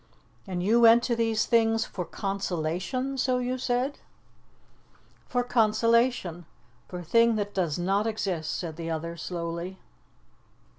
[0.47, 3.99] "And you went to these things for consolation so you said?"
[5.27, 6.47] "For consolation.
[6.87, 9.77] For a thing that does not exist," said the other slowly.